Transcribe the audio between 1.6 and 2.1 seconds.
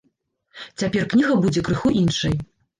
крыху